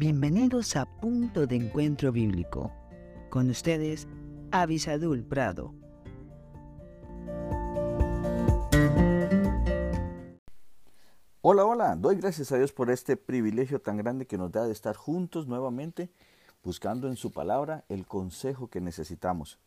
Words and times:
Bienvenidos 0.00 0.76
a 0.76 0.86
Punto 0.86 1.46
de 1.46 1.56
Encuentro 1.56 2.10
Bíblico. 2.10 2.72
Con 3.28 3.50
ustedes, 3.50 4.08
Avisadul 4.50 5.22
Prado. 5.22 5.74
Hola, 11.42 11.66
hola, 11.66 11.96
doy 11.96 12.16
gracias 12.16 12.50
a 12.50 12.56
Dios 12.56 12.72
por 12.72 12.90
este 12.90 13.18
privilegio 13.18 13.82
tan 13.82 13.98
grande 13.98 14.26
que 14.26 14.38
nos 14.38 14.50
da 14.50 14.64
de 14.64 14.72
estar 14.72 14.96
juntos 14.96 15.46
nuevamente, 15.46 16.08
buscando 16.64 17.06
en 17.06 17.16
su 17.16 17.30
palabra 17.30 17.84
el 17.90 18.06
consejo 18.06 18.70
que 18.70 18.80
necesitamos. 18.80 19.58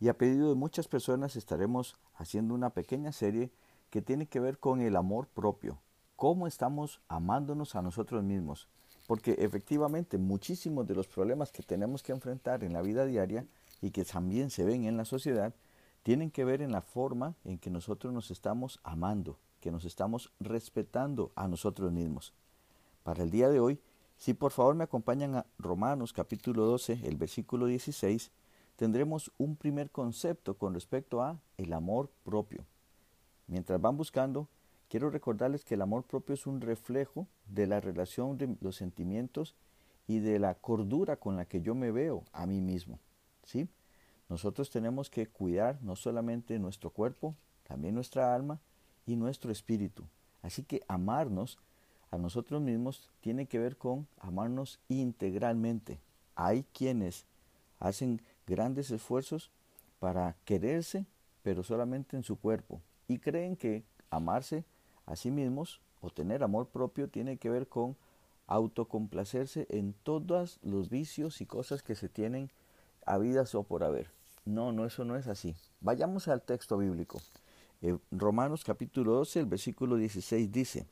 Y 0.00 0.08
a 0.08 0.16
pedido 0.16 0.48
de 0.48 0.54
muchas 0.54 0.88
personas 0.88 1.36
estaremos 1.36 2.00
haciendo 2.14 2.54
una 2.54 2.70
pequeña 2.70 3.12
serie 3.12 3.52
que 3.90 4.00
tiene 4.00 4.24
que 4.28 4.40
ver 4.40 4.58
con 4.58 4.80
el 4.80 4.96
amor 4.96 5.26
propio, 5.26 5.82
cómo 6.16 6.46
estamos 6.46 7.02
amándonos 7.06 7.74
a 7.74 7.82
nosotros 7.82 8.24
mismos 8.24 8.66
porque 9.06 9.36
efectivamente 9.38 10.18
muchísimos 10.18 10.86
de 10.86 10.94
los 10.94 11.06
problemas 11.06 11.52
que 11.52 11.62
tenemos 11.62 12.02
que 12.02 12.12
enfrentar 12.12 12.64
en 12.64 12.72
la 12.72 12.82
vida 12.82 13.04
diaria 13.04 13.46
y 13.80 13.90
que 13.90 14.04
también 14.04 14.50
se 14.50 14.64
ven 14.64 14.84
en 14.84 14.96
la 14.96 15.04
sociedad, 15.04 15.54
tienen 16.02 16.30
que 16.30 16.44
ver 16.44 16.62
en 16.62 16.72
la 16.72 16.82
forma 16.82 17.34
en 17.44 17.58
que 17.58 17.70
nosotros 17.70 18.12
nos 18.12 18.30
estamos 18.30 18.80
amando, 18.82 19.38
que 19.60 19.70
nos 19.70 19.84
estamos 19.84 20.32
respetando 20.40 21.32
a 21.34 21.48
nosotros 21.48 21.92
mismos. 21.92 22.32
Para 23.02 23.22
el 23.22 23.30
día 23.30 23.48
de 23.48 23.60
hoy, 23.60 23.80
si 24.16 24.32
por 24.32 24.52
favor 24.52 24.74
me 24.74 24.84
acompañan 24.84 25.34
a 25.34 25.46
Romanos 25.58 26.12
capítulo 26.12 26.64
12, 26.66 27.00
el 27.04 27.16
versículo 27.16 27.66
16, 27.66 28.30
tendremos 28.76 29.30
un 29.38 29.56
primer 29.56 29.90
concepto 29.90 30.56
con 30.56 30.74
respecto 30.74 31.22
a 31.22 31.38
el 31.58 31.72
amor 31.72 32.10
propio. 32.22 32.64
Mientras 33.46 33.80
van 33.80 33.96
buscando, 33.96 34.48
Quiero 34.94 35.10
recordarles 35.10 35.64
que 35.64 35.74
el 35.74 35.82
amor 35.82 36.04
propio 36.04 36.34
es 36.34 36.46
un 36.46 36.60
reflejo 36.60 37.26
de 37.48 37.66
la 37.66 37.80
relación 37.80 38.38
de 38.38 38.56
los 38.60 38.76
sentimientos 38.76 39.56
y 40.06 40.20
de 40.20 40.38
la 40.38 40.54
cordura 40.54 41.16
con 41.16 41.34
la 41.34 41.46
que 41.46 41.60
yo 41.60 41.74
me 41.74 41.90
veo 41.90 42.22
a 42.32 42.46
mí 42.46 42.60
mismo. 42.60 43.00
¿sí? 43.42 43.68
Nosotros 44.28 44.70
tenemos 44.70 45.10
que 45.10 45.26
cuidar 45.26 45.82
no 45.82 45.96
solamente 45.96 46.60
nuestro 46.60 46.90
cuerpo, 46.90 47.34
también 47.64 47.96
nuestra 47.96 48.36
alma 48.36 48.60
y 49.04 49.16
nuestro 49.16 49.50
espíritu. 49.50 50.04
Así 50.42 50.62
que 50.62 50.80
amarnos 50.86 51.58
a 52.12 52.16
nosotros 52.16 52.62
mismos 52.62 53.10
tiene 53.20 53.46
que 53.46 53.58
ver 53.58 53.76
con 53.76 54.06
amarnos 54.20 54.78
integralmente. 54.86 55.98
Hay 56.36 56.66
quienes 56.72 57.26
hacen 57.80 58.22
grandes 58.46 58.92
esfuerzos 58.92 59.50
para 59.98 60.36
quererse, 60.44 61.04
pero 61.42 61.64
solamente 61.64 62.16
en 62.16 62.22
su 62.22 62.38
cuerpo, 62.38 62.80
y 63.08 63.18
creen 63.18 63.56
que 63.56 63.82
amarse 64.08 64.64
Asimismo, 65.06 65.64
o 66.00 66.10
tener 66.10 66.42
amor 66.42 66.68
propio 66.68 67.08
tiene 67.08 67.36
que 67.36 67.50
ver 67.50 67.68
con 67.68 67.96
autocomplacerse 68.46 69.66
en 69.70 69.94
todos 70.02 70.58
los 70.62 70.90
vicios 70.90 71.40
y 71.40 71.46
cosas 71.46 71.82
que 71.82 71.94
se 71.94 72.08
tienen 72.08 72.50
habidas 73.06 73.54
o 73.54 73.62
por 73.62 73.84
haber. 73.84 74.10
No, 74.44 74.72
no, 74.72 74.84
eso 74.84 75.04
no 75.04 75.16
es 75.16 75.26
así. 75.26 75.54
Vayamos 75.80 76.28
al 76.28 76.42
texto 76.42 76.76
bíblico. 76.76 77.20
Romanos 78.10 78.64
capítulo 78.64 79.12
12, 79.12 79.40
el 79.40 79.46
versículo 79.46 79.96
16 79.96 80.50
dice, 80.52 80.86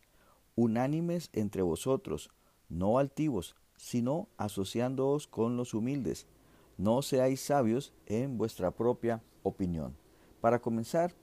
Unánimes 0.56 1.30
entre 1.32 1.62
vosotros, 1.62 2.30
no 2.68 2.98
altivos, 2.98 3.56
sino 3.76 4.28
asociándoos 4.36 5.26
con 5.26 5.56
los 5.56 5.74
humildes. 5.74 6.26
No 6.78 7.02
seáis 7.02 7.40
sabios 7.40 7.92
en 8.06 8.38
vuestra 8.38 8.70
propia 8.70 9.22
opinión. 9.42 9.96
Para 10.40 10.60
comenzar, 10.60 11.14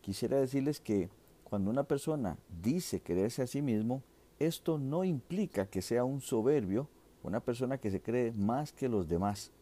quisiera 0.00 0.38
decirles 0.38 0.80
que 0.80 1.08
cuando 1.48 1.70
una 1.70 1.84
persona 1.84 2.36
dice 2.60 3.00
quererse 3.00 3.42
a 3.42 3.46
sí 3.46 3.62
mismo, 3.62 4.02
esto 4.40 4.78
no 4.78 5.04
implica 5.04 5.66
que 5.66 5.80
sea 5.80 6.04
un 6.04 6.20
soberbio, 6.20 6.88
una 7.22 7.38
persona 7.38 7.78
que 7.78 7.90
se 7.90 8.02
cree 8.02 8.32
más 8.32 8.72
que 8.72 8.88
los 8.88 9.08
demás. 9.08 9.52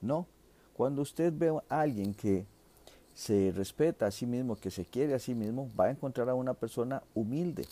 No, 0.00 0.26
cuando 0.72 1.02
usted 1.02 1.32
ve 1.36 1.50
a 1.68 1.80
alguien 1.80 2.14
que 2.14 2.46
se 3.12 3.52
respeta 3.54 4.06
a 4.06 4.12
sí 4.12 4.24
mismo, 4.24 4.54
que 4.54 4.70
se 4.70 4.84
quiere 4.84 5.14
a 5.14 5.18
sí 5.18 5.34
mismo, 5.34 5.68
va 5.78 5.86
a 5.86 5.90
encontrar 5.90 6.28
a 6.28 6.34
una 6.34 6.54
persona 6.54 7.02
humilde. 7.12 7.66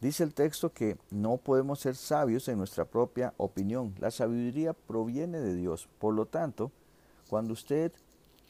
Dice 0.00 0.24
el 0.24 0.32
texto 0.32 0.72
que 0.72 0.96
no 1.10 1.36
podemos 1.36 1.80
ser 1.80 1.94
sabios 1.94 2.48
en 2.48 2.56
nuestra 2.56 2.86
propia 2.86 3.34
opinión. 3.36 3.94
La 3.98 4.10
sabiduría 4.10 4.72
proviene 4.72 5.40
de 5.40 5.54
Dios. 5.54 5.88
Por 5.98 6.14
lo 6.14 6.24
tanto, 6.24 6.72
cuando 7.28 7.52
usted 7.52 7.92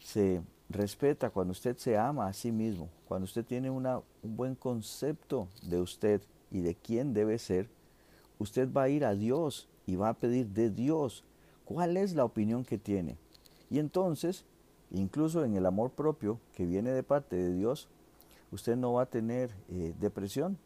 se 0.01 0.43
respeta, 0.69 1.31
cuando 1.31 1.53
usted 1.53 1.77
se 1.77 1.97
ama 1.97 2.27
a 2.27 2.33
sí 2.33 2.53
mismo, 2.53 2.89
cuando 3.07 3.25
usted 3.25 3.45
tiene 3.45 3.71
un 3.71 4.03
buen 4.23 4.55
concepto 4.55 5.49
de 5.63 5.81
usted 5.81 6.21
y 6.51 6.61
de 6.61 6.75
quién 6.75 7.15
debe 7.15 7.39
ser, 7.39 7.69
usted 8.39 8.71
va 8.73 8.85
a 8.85 8.89
ir 8.89 9.05
a 9.05 9.15
Dios 9.15 9.69
y 9.87 9.97
va 9.97 10.11
a 10.11 10.15
pedir 10.15 10.49
de 10.49 10.71
Dios 10.71 11.25
cuál 11.65 11.97
es 11.97 12.15
la 12.15 12.25
opinión 12.25 12.65
que 12.65 12.79
tiene. 12.79 13.17
Y 13.71 13.79
entonces, 13.79 14.45
incluso 14.91 15.45
en 15.45 15.57
el 15.57 15.67
amor 15.67 15.91
propio 15.91 16.39
que 16.55 16.67
viene 16.67 16.91
de 16.91 17.03
parte 17.03 17.37
de 17.37 17.53
Dios, 17.53 17.89
usted 18.51 18.77
no 18.77 18.95
va 18.95 19.03
a 19.03 19.07
tener 19.07 19.51
eh, 19.71 19.95
depresión, 19.99 20.59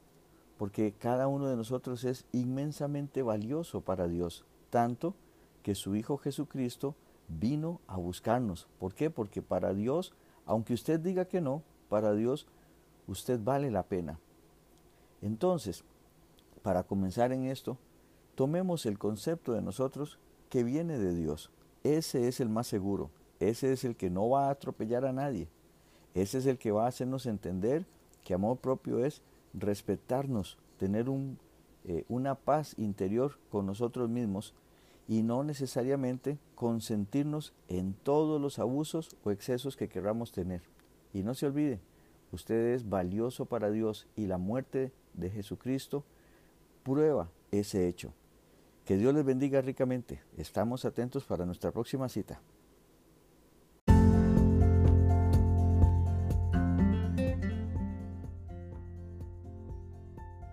porque 0.59 0.93
cada 0.93 1.29
uno 1.29 1.49
de 1.49 1.57
nosotros 1.57 2.05
es 2.05 2.25
inmensamente 2.33 3.23
valioso 3.23 3.81
para 3.81 4.07
Dios, 4.09 4.45
tanto 4.71 5.15
que 5.63 5.75
su 5.75 5.97
Hijo 5.97 6.19
Jesucristo 6.19 6.95
vino 7.29 7.81
a 7.87 7.97
buscarnos. 7.97 8.69
¿Por 8.79 8.95
qué? 8.95 9.11
Porque 9.11 9.43
para 9.43 9.75
Dios, 9.75 10.13
aunque 10.47 10.75
usted 10.75 11.01
diga 11.01 11.25
que 11.25 11.41
no, 11.41 11.63
para 11.89 12.13
Dios 12.15 12.47
usted 13.07 13.41
vale 13.43 13.71
la 13.71 13.85
pena. 13.85 14.19
Entonces, 15.21 15.85
para 16.63 16.83
comenzar 16.83 17.33
en 17.33 17.45
esto, 17.45 17.79
tomemos 18.35 18.87
el 18.87 18.99
concepto 18.99 19.53
de 19.53 19.63
nosotros 19.63 20.19
que 20.49 20.65
viene 20.65 20.99
de 20.99 21.15
Dios. 21.15 21.51
Ese 21.85 22.29
es 22.29 22.41
el 22.41 22.49
más 22.49 22.67
seguro. 22.67 23.11
Ese 23.41 23.73
es 23.73 23.85
el 23.85 23.97
que 23.97 24.11
no 24.11 24.29
va 24.29 24.47
a 24.47 24.51
atropellar 24.51 25.05
a 25.05 25.13
nadie. 25.13 25.49
Ese 26.15 26.39
es 26.39 26.47
el 26.47 26.59
que 26.59 26.71
va 26.71 26.85
a 26.85 26.89
hacernos 26.89 27.27
entender 27.27 27.87
que 28.23 28.35
amor 28.35 28.59
propio 28.59 29.05
es 29.05 29.23
respetarnos, 29.55 30.59
tener 30.79 31.07
eh, 31.85 32.05
una 32.09 32.35
paz 32.35 32.75
interior 32.79 33.39
con 33.51 33.67
nosotros 33.67 34.09
mismos 34.09 34.55
y 35.13 35.23
no 35.23 35.45
necesariamente 35.45 36.39
consentirnos 36.55 37.53
en 37.69 37.93
todos 37.93 38.41
los 38.41 38.59
abusos 38.59 39.15
o 39.25 39.31
excesos 39.31 39.77
que 39.77 39.91
queramos 39.91 40.33
tener. 40.33 40.63
Y 41.13 41.23
no 41.23 41.35
se 41.35 41.45
olvide, 41.45 41.81
usted 42.31 42.73
es 42.73 42.89
valioso 42.89 43.45
para 43.45 43.71
Dios 43.71 44.07
y 44.17 44.27
la 44.27 44.39
muerte 44.39 44.91
de 45.13 45.29
Jesucristo 45.29 46.03
prueba 46.83 47.29
ese 47.51 47.89
hecho. 47.89 48.15
Que 48.87 48.97
Dios 48.97 49.13
les 49.13 49.23
bendiga 49.23 49.61
ricamente. 49.61 50.23
Estamos 50.39 50.87
atentos 50.87 51.25
para 51.25 51.45
nuestra 51.45 51.73
próxima 51.73 52.09
cita. 52.09 52.41